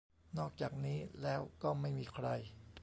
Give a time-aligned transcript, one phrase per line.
[0.37, 2.27] นอกจากนี้แล้วก็ไม่มีใคร